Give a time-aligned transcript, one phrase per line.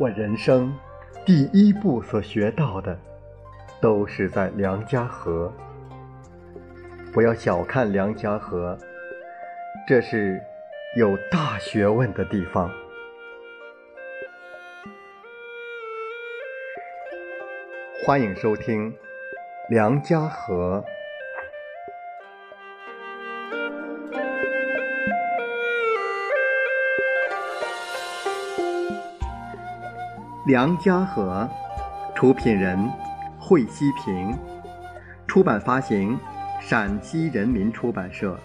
[0.00, 0.74] 我人生
[1.26, 2.98] 第一步所学到的，
[3.82, 5.52] 都是在梁家河。
[7.12, 8.78] 不要小看梁家河，
[9.86, 10.40] 这是
[10.96, 12.70] 有大学问的地方。
[18.02, 18.90] 欢迎收听
[19.68, 20.82] 《梁家河》。
[30.50, 31.48] 梁家河，
[32.12, 32.76] 出品人
[33.38, 34.36] 惠西平，
[35.28, 36.18] 出版发行
[36.58, 38.36] 陕西人民出版社。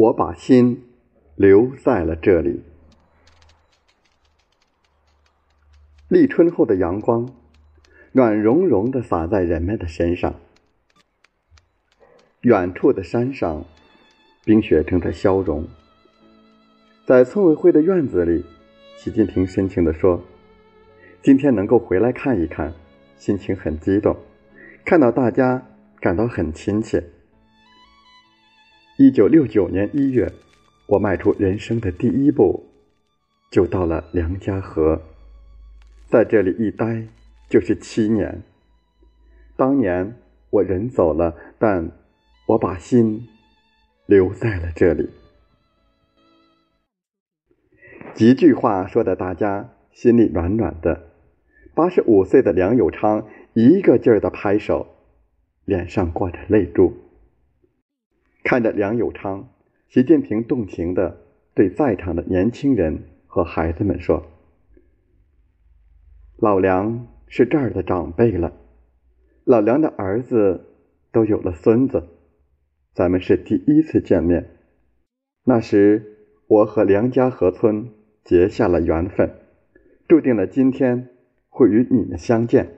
[0.00, 0.82] 我把心
[1.36, 2.62] 留在了这里。
[6.08, 7.28] 立春后的阳光，
[8.12, 10.36] 暖融融的洒在人们的身上。
[12.40, 13.66] 远处的山上，
[14.42, 15.68] 冰雪正在消融。
[17.04, 18.46] 在村委会的院子里，
[18.96, 20.22] 习近平深情地说
[21.20, 22.72] ：“今天能够回来看一看，
[23.18, 24.16] 心情很激动，
[24.82, 25.66] 看到大家
[26.00, 27.04] 感到很亲切。”
[29.02, 30.30] 一九六九年一月，
[30.84, 32.66] 我迈出人生的第一步，
[33.50, 35.00] 就到了梁家河，
[36.06, 37.06] 在这里一待
[37.48, 38.42] 就是七年。
[39.56, 40.16] 当年
[40.50, 41.90] 我人走了，但
[42.48, 43.26] 我把心
[44.04, 45.08] 留在了这里。
[48.12, 51.08] 几句话说的大家心里暖暖的。
[51.74, 54.86] 八十五岁的梁友昌一个劲儿的拍手，
[55.64, 56.92] 脸上挂着泪珠。
[58.42, 59.48] 看着梁友昌，
[59.88, 61.18] 习近平动情地
[61.54, 64.26] 对在场的年轻人和孩子们说
[66.38, 68.54] ：“老梁是这儿的长辈了，
[69.44, 70.64] 老梁的儿子
[71.12, 72.08] 都有了孙子，
[72.94, 74.48] 咱们是第一次见面。
[75.44, 77.90] 那时我和梁家河村
[78.24, 79.30] 结下了缘分，
[80.08, 81.10] 注定了今天
[81.50, 82.74] 会与你们相见。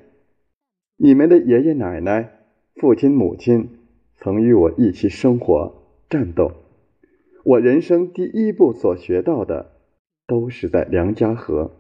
[0.97, 2.41] 你们的爷爷奶奶、
[2.75, 3.79] 父亲母亲。”
[4.22, 6.53] 曾与我一起生活、战斗，
[7.43, 9.72] 我人生第一步所学到的，
[10.28, 11.72] 都是在梁家河。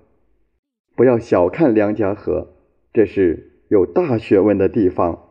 [0.96, 2.48] 不要小看梁家河，
[2.92, 5.28] 这是有大学问的地方。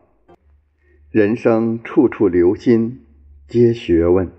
[1.10, 3.00] 人生处处留心，
[3.46, 4.30] 皆学问。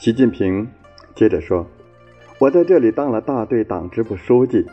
[0.00, 0.66] 习近平
[1.14, 1.68] 接着说
[2.40, 4.66] ：“我在这里当了大队党支部书记，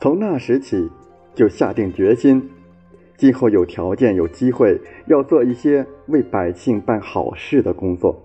[0.00, 0.88] 从那时起
[1.34, 2.48] 就下定决心。”
[3.16, 8.22] 今后有条件、有机会，要做一些为百姓办好事的工作。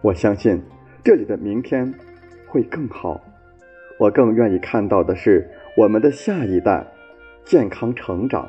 [0.00, 0.62] 我相信
[1.04, 1.92] 这里的明天
[2.46, 3.20] 会更好。
[3.98, 5.46] 我更愿意看到的是
[5.76, 6.86] 我们的下一代
[7.44, 8.48] 健康成长，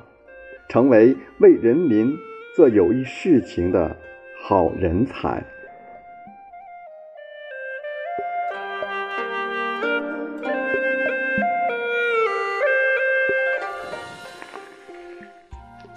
[0.70, 2.16] 成为为人民
[2.56, 3.96] 做有益事情的
[4.42, 5.44] 好人才。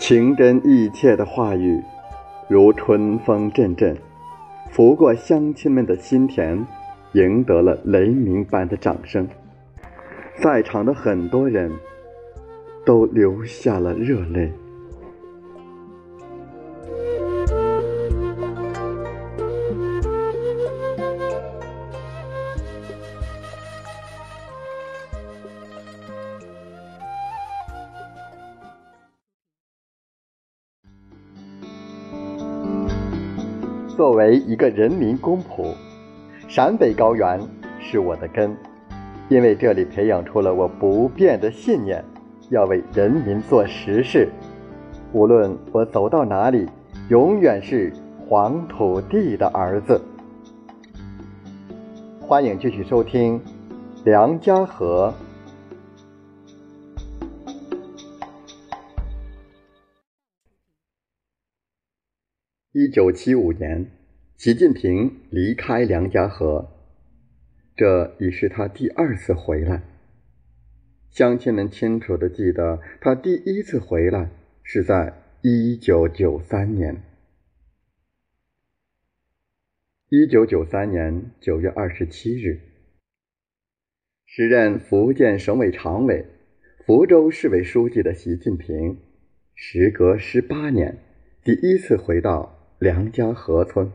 [0.01, 1.79] 情真意切的话语，
[2.49, 3.95] 如春风阵阵，
[4.71, 6.67] 拂过乡亲们的心田，
[7.13, 9.29] 赢得了雷鸣般的掌声。
[10.43, 11.71] 在场的很多人
[12.83, 14.51] 都流下了热泪。
[34.01, 35.75] 作为一个人民公仆，
[36.49, 37.39] 陕北高原
[37.79, 38.57] 是我的根，
[39.29, 42.03] 因为这里培养出了我不变的信念，
[42.49, 44.31] 要为人民做实事。
[45.13, 46.67] 无论我走到哪里，
[47.11, 47.93] 永远是
[48.27, 50.01] 黄土地的儿子。
[52.23, 53.39] 欢迎继续收听
[54.07, 55.13] 《梁家河》。
[62.73, 63.91] 一九七五年，
[64.37, 66.71] 习近平离开梁家河，
[67.75, 69.83] 这已是他第二次回来。
[71.11, 74.31] 乡亲们清楚的记得，他第一次回来
[74.63, 75.13] 是在
[75.43, 77.03] 一九九三年。
[80.09, 82.61] 一九九三年九月二十七日，
[84.27, 86.25] 时任福建省委常委、
[86.87, 88.97] 福州市委书记的习近平，
[89.57, 90.99] 时隔十八年，
[91.43, 93.93] 第一次回到梁家河村。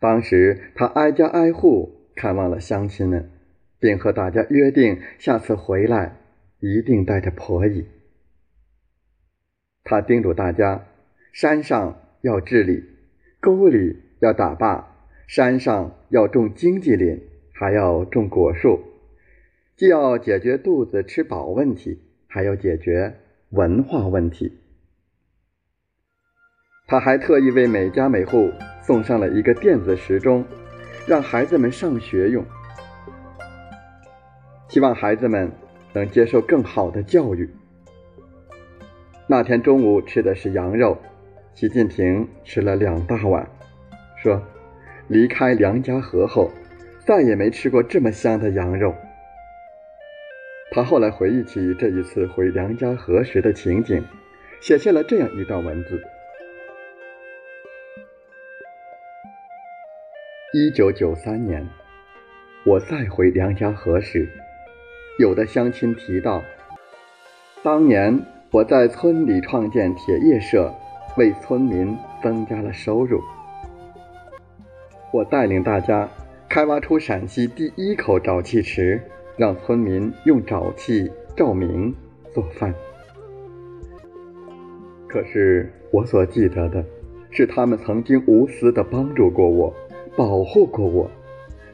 [0.00, 3.30] 当时，他挨家挨户看望了乡亲们，
[3.78, 6.16] 并和大家约定，下次回来
[6.58, 7.86] 一定带着婆姨。
[9.84, 10.88] 他叮嘱大家：
[11.32, 12.82] 山上要治理，
[13.40, 14.92] 沟里要打坝，
[15.28, 17.22] 山上要种经济林。
[17.58, 18.80] 还要种果树，
[19.76, 23.14] 既要解决肚子吃饱问题，还要解决
[23.48, 24.52] 文化问题。
[26.88, 30.44] 他还特意为每家每户送上了一个电子时钟，
[31.06, 32.44] 让孩子们上学用，
[34.68, 35.50] 希望孩子们
[35.92, 37.50] 能接受更好的教育。
[39.26, 40.96] 那天中午吃的是羊肉，
[41.54, 43.48] 习近平吃了两大碗，
[44.22, 44.40] 说
[45.08, 46.50] ：“离开梁家河后。”
[47.06, 48.92] 再也没吃过这么香的羊肉。
[50.72, 54.04] 他后来回忆起这一次回梁家河时的情景，
[54.60, 56.02] 写下了这样一段文字：
[60.58, 61.68] 一九九三年，
[62.64, 64.26] 我再回梁家河时，
[65.18, 66.42] 有的乡亲提到，
[67.62, 68.18] 当年
[68.50, 70.74] 我在村里创建铁业社，
[71.18, 73.20] 为村民增加了收入。
[75.12, 76.08] 我带领大家。
[76.48, 78.98] 开挖出陕西第一口沼气池，
[79.36, 81.94] 让村民用沼气照明
[82.32, 82.74] 做饭。
[85.06, 86.82] 可是我所记得的，
[87.30, 89.74] 是他们曾经无私的帮助过我，
[90.16, 91.10] 保护过我，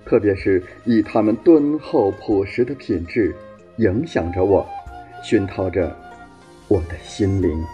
[0.04, 3.32] 特别是以他们敦厚朴实的品质，
[3.76, 4.66] 影响着我，
[5.22, 5.96] 熏陶着
[6.66, 7.64] 我的心灵。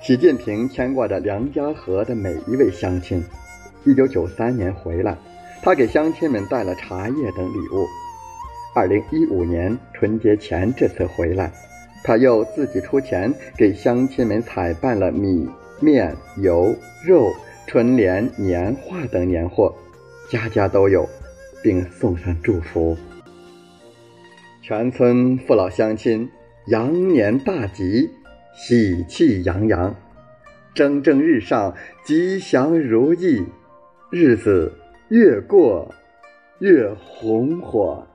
[0.00, 3.20] 习近平牵挂着梁家河的每一位乡亲。
[3.84, 5.16] 一九九三年回来，
[5.60, 7.84] 他给乡亲们带了茶叶等礼物。
[8.74, 11.52] 二零一五年春节前这次回来，
[12.02, 15.46] 他又自己出钱给乡亲们采办了米、
[15.78, 16.74] 面、油、
[17.04, 17.30] 肉、
[17.66, 19.74] 春联、年画等年货，
[20.30, 21.06] 家家都有，
[21.62, 22.96] 并送上祝福。
[24.62, 26.30] 全村父老乡亲
[26.66, 28.10] 羊年大吉。
[28.54, 29.94] 喜气洋洋，
[30.74, 31.74] 蒸蒸日上，
[32.04, 33.42] 吉祥如意，
[34.10, 34.70] 日子
[35.08, 35.94] 越过
[36.58, 38.06] 越红火。